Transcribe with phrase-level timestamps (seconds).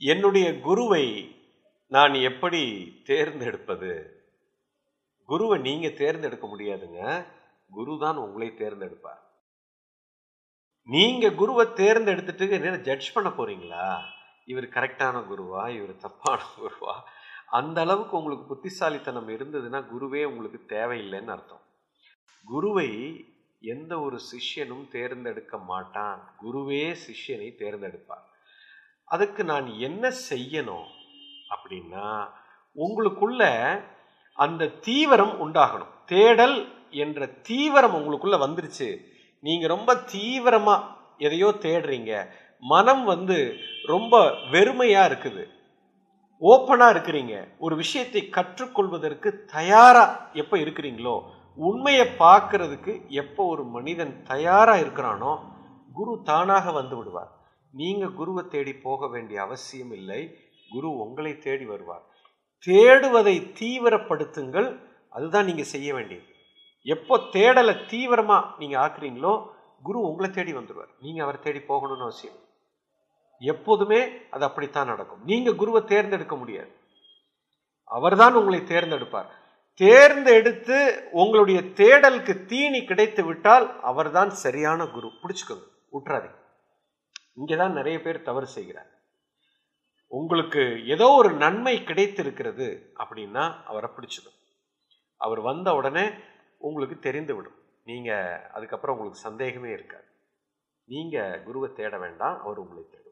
[0.00, 1.36] என்னுடைய குருவை
[1.86, 4.22] நான் எப்படி தேர்ந்தெடுப்பது?
[5.26, 7.26] குருவை நீங்க தேர்ந்தெடுக்க முடியாதுங்க.
[7.70, 9.18] குரு தான் உங்களை தேர்ந்தெடுப்பார்.
[10.82, 14.00] நீங்க குருவை தேர்ந்தெடுத்துட்டு என்ன ஜட்ஜ் பண்ண போறீங்களா?
[14.44, 15.68] இவர் கரெக்டான குருவா?
[15.68, 16.94] இவர் தப்பான குருவா?
[17.46, 21.62] அந்த அளவுக்கு உங்களுக்கு புத்திசாலித்தனம் இருந்ததுன்னா குருவே உங்களுக்கு தேவையில்லைன்னு அர்த்தம்.
[22.44, 23.24] குருவை
[23.60, 26.34] எந்த ஒரு சிஷ்யனும் தேர்ந்தெடுக்க மாட்டான்.
[26.42, 28.36] குருவே சிஷ்யனை தேர்ந்தெடுப்பார்.
[29.08, 30.86] அதுக்கு நான் என்ன செய்யணும்
[31.54, 32.26] அப்படின்னா
[32.76, 33.42] உங்களுக்குள்ள
[34.32, 35.92] அந்த தீவிரம் உண்டாகணும்.
[36.06, 38.98] தேடல் என்ற தீவிரம் உங்களுக்குள்ள வந்துருச்சு.
[39.40, 40.74] நீங்க ரொம்ப தீவிரமா
[41.18, 42.26] எதையோ தேடுறீங்க.
[42.60, 44.20] மனம் வந்து ரொம்ப
[44.52, 45.44] வெறுமையா இருக்குது.
[46.40, 47.34] ஓப்பனா இருக்கிறீங்க.
[47.58, 51.22] ஒரு விஷயத்தை கற்றுக்கொள்வதற்கு தயாரா எப்ப இருக்கிறீங்களோ
[51.54, 55.38] உண்மையை பார்க்கறதுக்கு எப்போ ஒரு மனிதன் தயாரா இருக்கிறானோ
[55.92, 57.32] குரு தானாக வந்து விடுவார்.
[57.74, 60.20] நீங்கள் குருவை தேடி போக வேண்டிய அவசியம் இல்லை.
[60.70, 62.04] குரு உங்களை தேடி வருவார்.
[62.66, 64.68] தேடுவதை தீவிரப்படுத்துங்கள்.
[65.08, 66.26] அதுதான் நீங்கள் செய்ய வேண்டியது.
[66.82, 69.32] எப்போ தேடலை தீவிரமாக நீங்கள் ஆக்குறீங்களோ
[69.82, 72.38] குரு உங்களை தேடி வந்துடுவார் நீங்கள் அவரை தேடி போகணும்னு அவசியம்
[73.40, 73.98] எப்போதுமே
[74.30, 75.24] அது அப்படித்தான் நடக்கும்.
[75.24, 76.70] நீங்கள் குருவை தேர்ந்தெடுக்க முடியாது.
[77.84, 79.28] அவர்தான் உங்களை தேர்ந்தெடுப்பார்.
[79.74, 80.78] தேர்ந்தெடுத்து
[81.10, 85.08] உங்களுடைய தேடலுக்கு தீனி கிடைத்து விட்டால் அவர்தான் சரியான குரு.
[85.22, 85.66] பிடிச்சுக்கோங்க.
[85.96, 86.38] விட்டுறாதீங்க
[87.38, 88.92] இங்கே தான் நிறைய பேர் தவறு செய்கிறார்
[90.12, 90.62] உங்களுக்கு
[90.94, 92.66] ஏதோ ஒரு நன்மை கிடைத்திருக்கிறது
[93.02, 94.38] அப்படின்னா அவரை பிடிச்சிடும்.
[95.20, 96.04] அவர் வந்த உடனே
[96.68, 100.08] உங்களுக்கு தெரிந்து விடும் நீங்கள் அதுக்கப்புறம் உங்களுக்கு சந்தேகமே இருக்காது.
[100.88, 103.07] நீங்கள் குருவை தேட வேண்டாம் அவர் உங்களை தேடும்.